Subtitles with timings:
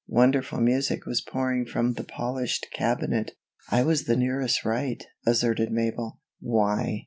[0.07, 3.33] Wonderful music was pouring from the polished cabinet.
[3.69, 6.19] "I was the nearest right," asserted Mabel.
[6.39, 6.99] "Why!"